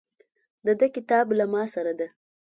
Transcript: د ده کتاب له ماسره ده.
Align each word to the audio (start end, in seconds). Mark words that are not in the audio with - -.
د 0.65 0.67
ده 0.79 0.87
کتاب 0.95 1.25
له 1.39 1.45
ماسره 1.53 1.93
ده. 1.99 2.07